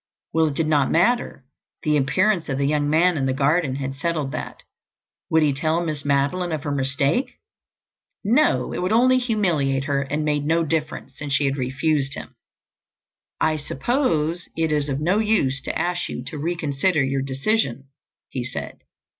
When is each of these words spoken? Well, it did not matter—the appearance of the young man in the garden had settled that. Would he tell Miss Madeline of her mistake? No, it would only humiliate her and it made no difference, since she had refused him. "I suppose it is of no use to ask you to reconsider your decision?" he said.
Well, 0.33 0.47
it 0.47 0.55
did 0.55 0.65
not 0.65 0.89
matter—the 0.89 1.95
appearance 1.95 2.49
of 2.49 2.57
the 2.57 2.65
young 2.65 2.89
man 2.89 3.17
in 3.19 3.27
the 3.27 3.33
garden 3.35 3.75
had 3.75 3.93
settled 3.93 4.31
that. 4.31 4.63
Would 5.29 5.43
he 5.43 5.53
tell 5.53 5.79
Miss 5.85 6.03
Madeline 6.03 6.51
of 6.51 6.63
her 6.63 6.71
mistake? 6.71 7.35
No, 8.23 8.73
it 8.73 8.81
would 8.81 8.91
only 8.91 9.19
humiliate 9.19 9.83
her 9.83 10.01
and 10.01 10.21
it 10.23 10.25
made 10.25 10.43
no 10.47 10.63
difference, 10.65 11.19
since 11.19 11.33
she 11.33 11.45
had 11.45 11.55
refused 11.57 12.15
him. 12.15 12.35
"I 13.39 13.57
suppose 13.57 14.49
it 14.57 14.71
is 14.71 14.89
of 14.89 14.99
no 14.99 15.19
use 15.19 15.61
to 15.65 15.77
ask 15.79 16.09
you 16.09 16.23
to 16.23 16.37
reconsider 16.39 17.03
your 17.03 17.21
decision?" 17.21 17.89
he 18.29 18.43
said. 18.43 18.79